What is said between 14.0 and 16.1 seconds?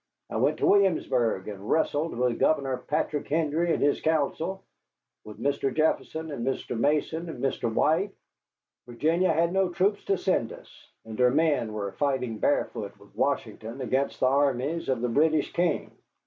the armies of the British king.